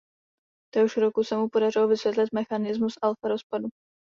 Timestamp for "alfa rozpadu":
3.03-3.67